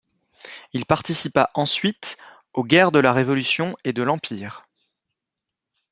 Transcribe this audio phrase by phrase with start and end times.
[0.73, 2.17] Il participa ensuite
[2.53, 4.67] aux guerres de la révolution et de l'Empire.